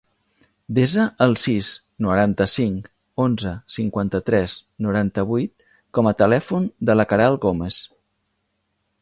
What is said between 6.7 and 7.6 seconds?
de la Queralt